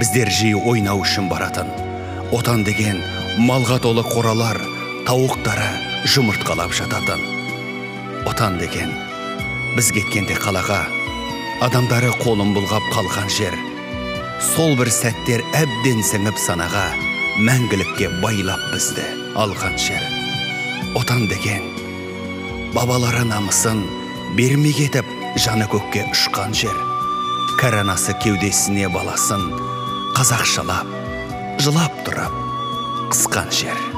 біздер 0.00 0.30
жиі 0.34 0.58
ойнау 0.58 1.02
үшін 1.04 1.28
баратын. 1.30 1.68
Отан 2.34 2.64
деген 2.66 2.98
малға 3.38 3.78
толы 3.84 4.02
қоралар 4.06 4.58
тауықтары 5.06 5.68
жұмыртқалап 6.10 6.74
жататын. 6.74 7.22
Отан 8.26 8.58
деген 8.58 8.90
біз 9.76 9.92
кеткенде 9.94 10.36
қалаға 10.42 10.82
адамдары 11.64 12.10
қолын 12.22 12.54
бұлғап 12.56 12.90
қалған 12.94 13.30
жер 13.30 13.54
сол 14.54 14.74
бір 14.80 14.90
сәттер 14.92 15.44
әбден 15.54 16.02
сіңіп 16.04 16.40
санаға 16.40 16.88
мәңгілікке 17.46 18.10
байлап 18.24 18.60
бізді 18.74 19.06
алған 19.38 19.78
жер. 19.78 20.02
Отан 20.98 21.28
деген 21.30 21.73
бабалары 22.74 23.22
намысын 23.28 23.84
бермей 24.34 24.74
кетіп 24.74 25.06
жаны 25.38 25.68
көкке 25.70 26.02
ұшқан 26.10 26.54
жер 26.58 26.74
кәрі 27.60 27.84
кеудесіне 28.24 28.88
баласын 28.90 29.46
қазақшалап 30.18 30.90
жылап 31.62 32.02
тұрып 32.06 32.40
қысқан 33.14 33.52
жер 33.54 33.93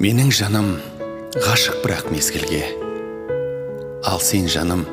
менің 0.00 0.30
жаным 0.32 0.68
ғашық 1.44 1.82
бірақ 1.82 2.06
мезгілге. 2.08 2.62
Ал 4.08 4.16
сен 4.24 4.46
жаным 4.48 4.86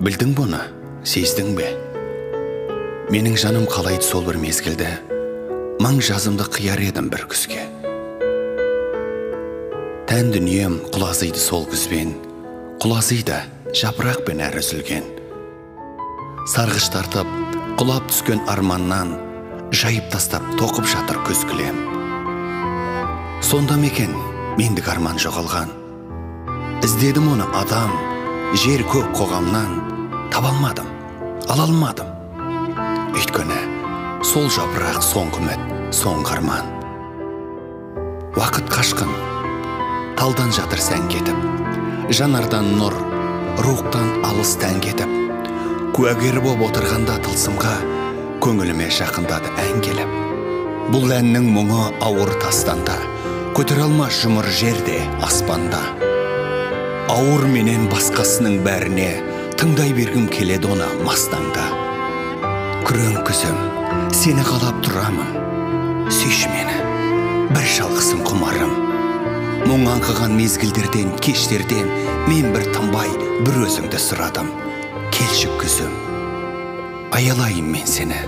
білдің 0.00 0.30
бұны 0.38 0.60
сездің 1.04 1.50
бе? 1.58 1.66
Менің 3.12 3.36
жаным 3.36 3.66
қалайды 3.68 4.06
сол 4.06 4.24
бір 4.24 4.38
мезгілді 4.40 4.88
мың 5.84 6.00
жазымды 6.00 6.46
қияр 6.56 6.80
едім 6.86 7.10
бір 7.12 7.26
күзге. 7.28 7.66
Тән 10.08 10.32
дүнием 10.32 10.78
құлазиды 10.88 11.36
сол 11.36 11.68
күзбен 11.68 12.16
құлазиды 12.80 13.42
жапырақпен 13.76 14.40
әр 14.48 14.56
үзілген. 14.62 15.04
Сарғыш 16.56 16.88
тартып 16.96 17.28
құлап 17.76 18.08
түскен 18.08 18.40
арманнан 18.48 19.18
жайып 19.68 20.08
тастап 20.16 20.48
тоқып 20.56 20.88
жатыр 20.96 21.20
күз 21.28 21.44
кілем. 21.52 21.84
Сонда 23.44 23.76
мекен 23.76 24.16
мендік 24.58 24.88
арман 24.90 25.18
жоғалған. 25.20 25.70
Іздедім 26.84 27.28
оны 27.34 27.46
адам 27.54 27.92
жер 28.58 28.82
көк 28.90 29.12
қоғамнан. 29.16 29.76
Таба 30.32 30.50
алмадым 30.54 30.88
ала 31.50 31.66
алмадым. 31.66 32.08
Өйткені 33.14 33.58
сол 34.26 34.48
жапырақ 34.52 35.00
соңғы 35.04 35.42
үміт 35.42 35.94
соңғы 35.94 36.36
арман. 36.38 36.68
Уақыт 38.38 38.70
қашқын. 38.70 39.10
Талдан 40.18 40.52
жатыр 40.54 40.82
сән 40.82 41.08
кетіп. 41.10 41.36
Жанардан 42.14 42.72
нұр 42.78 42.94
рухтан 43.66 44.24
алыс 44.26 44.56
тән 44.62 44.80
кетіп. 44.84 45.10
Куәгер 45.96 46.40
боп 46.44 46.62
отырғанда 46.70 47.18
тылсымға 47.26 47.76
көңіліме 48.44 48.88
жақындады 48.94 49.50
ән 49.66 49.82
келіп. 49.84 50.18
Бұл 50.94 51.10
әннің 51.18 51.50
мұңы 51.54 51.90
ауыр 52.06 52.34
тастанда. 52.42 52.96
Көтере 53.56 53.82
алмас 53.84 54.20
жұмыр 54.22 54.46
жерде 54.54 55.00
аспанда. 55.26 55.80
Ауыр 57.10 57.46
менен 57.50 57.88
басқасының 57.90 58.60
бәріне 58.64 59.08
тыңдай 59.58 59.92
бергім 59.96 60.28
келеді 60.30 60.70
оны 60.70 60.86
мастаңда 61.06 61.64
күрең 62.86 63.18
күзім 63.26 63.58
сені 64.14 64.44
қалап 64.46 64.78
тұрамын. 64.86 65.34
Сүйші 66.10 66.50
мені 66.52 66.76
бір 67.54 67.66
шалғысың 67.76 68.22
құмарым. 68.26 68.72
Мұң 69.66 69.86
аңқыған 69.96 70.34
мезгілдерден 70.38 71.12
кештерден 71.22 71.90
мен 72.30 72.50
бір 72.54 72.70
тынбай 72.74 73.10
бір 73.46 73.64
өзіңді 73.66 74.00
сұрадым. 74.06 74.50
Келші 75.14 75.50
күзім 75.60 75.92
аялайын 77.14 77.66
мен 77.70 77.86
сені. 77.86 78.18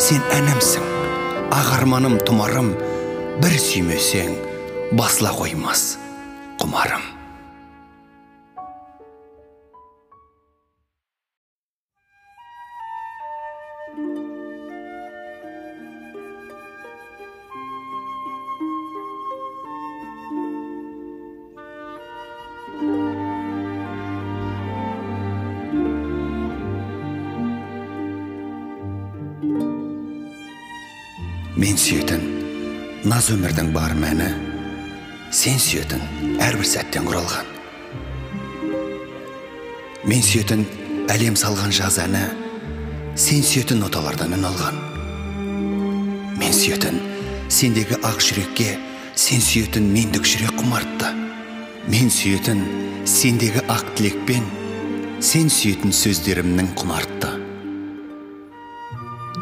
Сен 0.00 0.22
әнімсің 0.34 0.84
ақ 1.54 1.74
арманым 1.78 2.18
тұмарым. 2.26 2.72
Бір 3.38 3.54
сүймесең 3.62 4.32
басыла 4.98 5.30
қоймас 5.38 5.84
құмарым 6.58 7.04
мен 31.58 31.76
сүйетін 31.78 32.07
наз 33.18 33.32
өмірдің 33.34 33.72
бар 33.74 33.96
мәні 33.98 34.26
сен 35.34 35.56
сүйетін 35.58 36.04
әрбір 36.44 36.68
сәттен 36.70 37.08
құралған. 37.08 37.48
Мен 40.06 40.22
сүйетін 40.22 40.62
әлем 41.10 41.34
салған 41.40 41.74
жаз 41.74 41.98
әні 42.04 42.20
сен 43.18 43.42
сүйетін 43.42 43.82
ноталардан 43.82 44.36
үн 44.38 44.46
алған. 44.52 44.78
Мен 46.38 46.54
сүйетін 46.54 47.02
сендегі 47.50 47.98
ақ 48.06 48.22
жүрекке 48.22 48.76
сен 49.18 49.42
сүйетін 49.42 49.90
мендік 49.96 50.22
жүрек 50.22 50.54
құмартты. 50.60 51.10
Мен 51.90 52.14
сүйетін 52.14 52.62
сендегі 53.02 53.66
ақ 53.66 53.96
тілекпен 53.98 54.46
сен 55.18 55.50
сүйетін 55.50 55.90
сөздерімнің 56.04 56.70
құнартты 56.78 57.34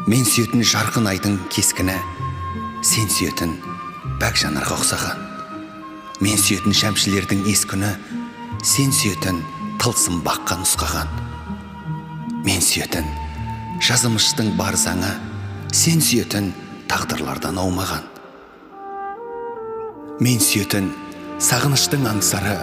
мен 0.07 0.23
сүйетін 0.23 0.63
жарқын 0.63 1.09
айдың 1.11 1.33
кескіні 1.51 1.97
сен 2.85 3.09
сүйетін 3.09 3.55
бәк 4.21 4.37
жанарға 4.41 4.77
ұқсаған. 4.77 5.23
Мен 6.21 6.37
сүйетін 6.41 6.75
шәмшілердің 6.77 7.43
ес 7.51 7.63
күні 7.69 7.89
сен 8.65 8.93
сүйетін 8.93 9.41
тылсым 9.81 10.21
баққа 10.25 10.59
нұсқаған. 10.61 11.11
Мен 12.45 12.61
сүйетін 12.63 13.09
жазымыштың 13.83 14.53
бар 14.59 14.77
заңы 14.77 15.11
сен 15.73 16.01
сүйетін 16.01 16.53
тағдырлардан 16.89 17.59
аумаған. 17.61 18.05
Мен 20.23 20.41
сүйетін 20.41 20.89
сағыныштың 21.43 22.07
аңсары 22.13 22.57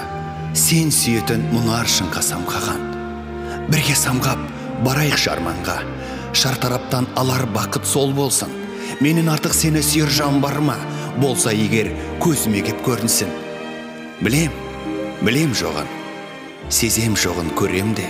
сен 0.59 0.90
сүйетін 0.94 1.46
мұнар 1.53 1.87
шыңға 1.90 2.22
самғаған 2.33 2.90
бірге 3.70 3.94
самғап 3.96 4.40
барайық 4.85 5.16
жарманға 5.18 5.79
шартараптан 6.37 7.07
алар 7.16 7.46
бақыт 7.55 7.87
сол 7.87 8.12
болсын. 8.12 8.63
Менен 9.00 9.30
артық 9.33 9.54
сені 9.57 9.83
сүйер 9.83 10.11
жан 10.11 10.40
бар 10.42 10.61
ма? 10.61 10.76
Болса 11.18 11.52
егер 11.54 11.90
көзіме 12.22 12.62
кеп 12.66 12.83
көрінсін. 12.87 13.30
Білем 14.22 14.52
білем 15.22 15.54
жоғын. 15.57 15.88
Сезем 16.68 17.16
жоғын 17.16 17.52
көрем 17.59 17.94
де. 17.98 18.09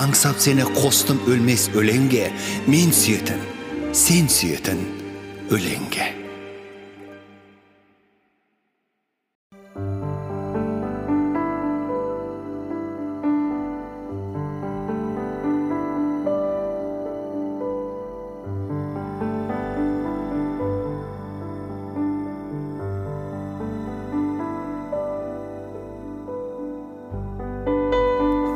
Аңсап 0.00 0.40
сені 0.40 0.64
қостым 0.76 1.20
өлмес 1.28 1.68
өлеңге 1.76 2.30
мен 2.66 2.92
сүйетін 2.96 3.44
сен 3.92 4.28
сүйетін 4.32 4.80
өлеңге. 5.52 6.21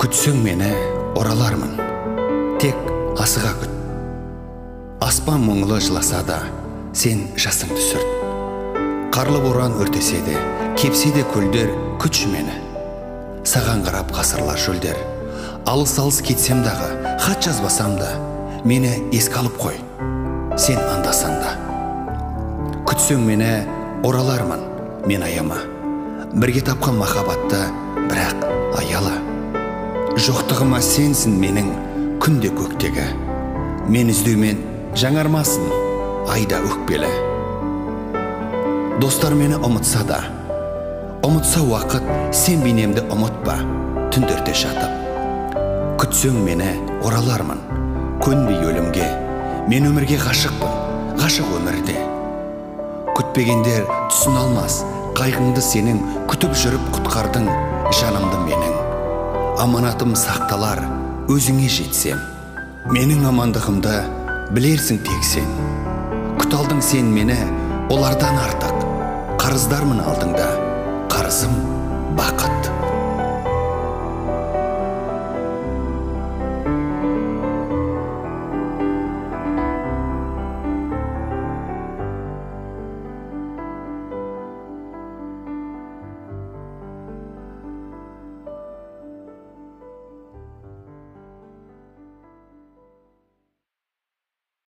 Күтсең 0.07 0.37
мені 0.39 0.69
оралармын 1.19 1.73
тек 2.63 2.77
асыға 3.19 3.49
күт 3.59 3.73
аспан 5.03 5.43
мұңлы 5.43 5.81
жыласа 5.83 6.21
да 6.29 6.37
сен 6.95 7.25
жасың 7.35 7.73
түсірт 7.75 9.11
қарлы 9.17 9.41
боран 9.43 9.75
өртесе 9.83 10.21
де 10.29 10.37
кепсе 10.79 11.11
де 11.11 11.27
көлдер 11.35 11.75
күтші 11.99 12.31
мені 12.37 12.55
саған 13.51 13.83
қарап 13.89 14.15
ғасырлар 14.15 14.63
шөлдер 14.69 15.03
алыс 15.75 15.99
алыс 15.99 16.23
кетсем 16.23 16.63
дағы 16.63 17.19
хат 17.27 17.43
жазбасам 17.43 17.99
да 17.99 18.15
мені 18.63 18.95
еске 19.11 19.43
алып 19.43 19.59
қой 19.59 19.83
сен 20.55 20.79
андасан 20.87 21.41
да 21.43 21.57
күтсең 22.87 23.27
мені 23.27 23.55
оралармын 24.07 24.69
мен 25.11 25.27
аяма 25.27 25.65
бірге 26.31 26.63
тапқан 26.71 27.03
махаббатты 27.03 27.67
бірақ 28.07 28.53
аяла 28.85 29.26
жоқтығыма 30.17 30.79
сенсің 30.81 31.35
менің 31.37 31.67
күнде 32.25 32.49
көктегі. 32.57 33.03
Мен 33.93 34.09
іздеумен 34.09 34.63
жаңармасын 34.97 35.67
айда 36.33 36.63
өкпелі. 36.65 37.11
Достар 39.03 39.37
мені 39.37 39.59
ұмытса 39.61 40.07
да 40.09 40.23
ұмытса 41.27 41.61
уақыт 41.67 42.09
сен 42.33 42.65
бейнемді 42.65 43.05
ұмытпа 43.13 43.59
түндерде 44.15 44.57
жатып. 44.57 45.61
Күтсең 46.01 46.41
мені 46.47 46.71
оралармын 47.05 47.61
көнбей 48.25 48.65
өлімге. 48.71 49.11
Мен 49.69 49.91
өмірге 49.91 50.17
ғашықпын 50.25 51.21
ғашық 51.21 51.53
өмірде. 51.61 51.99
Күтпегендер 53.13 53.85
түсін 54.09 54.41
алмас 54.41 54.81
қайғыңды 55.21 55.61
сенің 55.61 56.01
күтіп 56.33 56.57
жүріп 56.65 56.91
құтқардың 56.97 57.53
жанымды 58.01 58.45
менің. 58.49 58.86
Аманатым 59.57 60.13
сақталар 60.19 60.83
өзіңе 61.33 61.69
жетсем. 61.73 62.21
Менің 62.93 63.25
амандығымды 63.31 63.95
білерсің 64.55 65.01
тек 65.07 65.25
сен. 65.25 65.49
Күт 66.37 66.53
алдың 66.59 66.83
сен 66.85 67.09
мені 67.15 67.39
олардан 67.93 68.37
артық. 68.43 68.85
Қарыздармын 69.41 70.03
алдыңда. 70.05 70.51
Қарызым 71.13 71.57
бақыт. 72.19 72.86